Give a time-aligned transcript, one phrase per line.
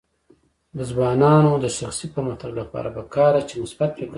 [0.77, 4.07] د ځوانانو د شخصي پرمختګ لپاره پکار ده چې مثبت فکر وکړي.